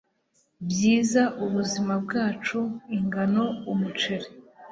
[0.69, 2.57] byiza ubuzima bwacu.
[2.97, 4.27] Ingano, umuceri,